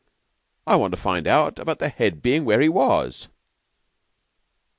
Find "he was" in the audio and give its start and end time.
2.59-3.27